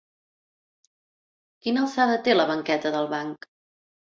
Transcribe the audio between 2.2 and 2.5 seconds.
té la